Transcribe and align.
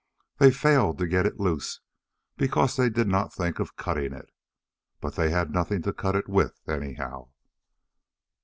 They 0.39 0.49
failed 0.49 0.97
to 0.97 1.05
get 1.05 1.27
it 1.27 1.39
loose 1.39 1.79
because 2.35 2.75
they 2.75 2.89
did 2.89 3.07
not 3.07 3.31
think 3.31 3.59
of 3.59 3.75
cutting 3.75 4.13
it. 4.13 4.31
But 4.99 5.13
they 5.13 5.29
had 5.29 5.51
nothing 5.51 5.83
to 5.83 5.93
cut 5.93 6.15
it 6.15 6.27
with 6.27 6.59
anyhow. 6.67 7.29